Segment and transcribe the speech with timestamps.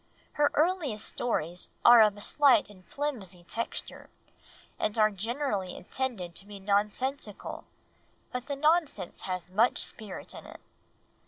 [0.33, 4.09] Her earliest stories are of a slight and flimsy texture,
[4.79, 7.65] and are generally intended to be nonsensical,
[8.31, 10.59] but the nonsense has much spirit in it."